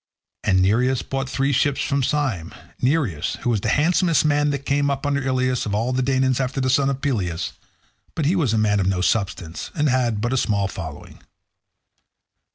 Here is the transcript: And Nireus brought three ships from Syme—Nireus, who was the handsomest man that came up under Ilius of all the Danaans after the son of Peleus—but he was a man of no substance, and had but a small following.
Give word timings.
And 0.43 0.61
Nireus 0.63 1.03
brought 1.03 1.29
three 1.29 1.51
ships 1.51 1.79
from 1.79 2.01
Syme—Nireus, 2.01 3.35
who 3.43 3.51
was 3.51 3.61
the 3.61 3.69
handsomest 3.69 4.25
man 4.25 4.49
that 4.49 4.65
came 4.65 4.89
up 4.89 5.05
under 5.05 5.21
Ilius 5.21 5.67
of 5.67 5.75
all 5.75 5.93
the 5.93 6.01
Danaans 6.01 6.39
after 6.39 6.59
the 6.59 6.71
son 6.71 6.89
of 6.89 7.01
Peleus—but 7.01 8.25
he 8.25 8.35
was 8.35 8.51
a 8.51 8.57
man 8.57 8.79
of 8.79 8.87
no 8.87 9.01
substance, 9.01 9.69
and 9.75 9.89
had 9.89 10.19
but 10.19 10.33
a 10.33 10.37
small 10.37 10.67
following. 10.67 11.19